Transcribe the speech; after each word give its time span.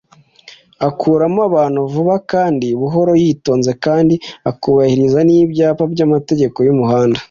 akuramo 0.87 1.39
abantu 1.49 1.79
vuba 1.93 2.15
kandi 2.31 2.67
buhoro 2.81 3.11
yitonze 3.23 3.71
kandi 3.85 4.15
akubahiriza 4.49 5.19
n’ibyapa 5.23 5.83
by’amategeko 5.93 6.57
y’umuhanda 6.67 7.19